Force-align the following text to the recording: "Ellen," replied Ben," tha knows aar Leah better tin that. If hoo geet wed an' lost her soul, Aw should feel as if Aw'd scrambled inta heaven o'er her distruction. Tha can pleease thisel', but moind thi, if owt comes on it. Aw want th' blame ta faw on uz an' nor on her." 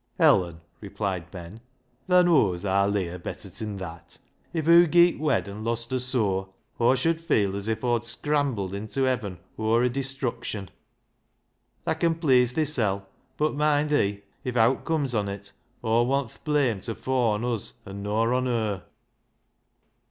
"Ellen," 0.19 0.61
replied 0.79 1.29
Ben," 1.29 1.61
tha 2.07 2.23
knows 2.23 2.65
aar 2.65 2.87
Leah 2.87 3.19
better 3.19 3.51
tin 3.51 3.77
that. 3.77 4.17
If 4.51 4.65
hoo 4.65 4.87
geet 4.87 5.19
wed 5.19 5.47
an' 5.47 5.63
lost 5.63 5.91
her 5.91 5.99
soul, 5.99 6.55
Aw 6.79 6.95
should 6.95 7.21
feel 7.21 7.55
as 7.55 7.67
if 7.67 7.83
Aw'd 7.83 8.03
scrambled 8.03 8.73
inta 8.73 9.03
heaven 9.03 9.37
o'er 9.59 9.83
her 9.83 9.89
distruction. 9.89 10.71
Tha 11.85 11.93
can 11.93 12.15
pleease 12.15 12.53
thisel', 12.55 13.05
but 13.37 13.53
moind 13.53 13.89
thi, 13.89 14.23
if 14.43 14.57
owt 14.57 14.85
comes 14.85 15.13
on 15.13 15.29
it. 15.29 15.51
Aw 15.83 16.01
want 16.01 16.31
th' 16.31 16.43
blame 16.43 16.81
ta 16.81 16.95
faw 16.95 17.35
on 17.35 17.45
uz 17.45 17.73
an' 17.85 18.01
nor 18.01 18.33
on 18.33 18.47
her." 18.47 18.85